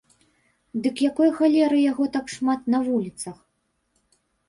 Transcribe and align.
Дык 0.85 0.95
якой 1.09 1.29
халеры 1.37 1.77
яго 1.91 2.09
так 2.19 2.35
шмат 2.39 2.61
на 2.77 2.83
вуліцах? 2.91 3.37